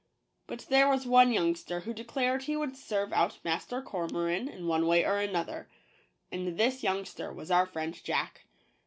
[0.47, 4.87] But there was one youngster who declared he would serve out Master Cormoran in one
[4.87, 5.69] way or another;
[6.31, 8.45] and this youngster was our friend Jack.